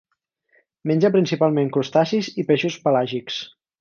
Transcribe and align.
Menja 0.91 1.11
principalment 1.17 1.69
crustacis 1.77 2.31
i 2.33 2.47
peixos 2.51 2.79
pelàgics. 2.89 3.39